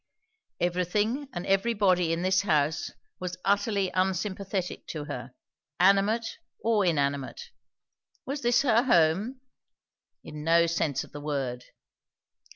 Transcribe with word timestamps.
Everything 0.59 1.27
and 1.31 1.45
everybody 1.45 2.11
in 2.11 2.23
this 2.23 2.41
house 2.41 2.89
was 3.19 3.37
utterly 3.45 3.91
unsympathetic 3.93 4.87
to 4.87 5.03
her; 5.03 5.31
animate 5.79 6.39
or 6.59 6.83
inanimate; 6.83 7.51
was 8.25 8.41
this 8.41 8.63
her 8.63 8.81
home? 8.85 9.41
In 10.23 10.43
no 10.43 10.65
sense 10.65 11.03
of 11.03 11.11
the 11.11 11.21
word. 11.21 11.65